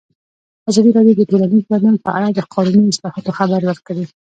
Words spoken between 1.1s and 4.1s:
د ټولنیز بدلون په اړه د قانوني اصلاحاتو خبر ورکړی.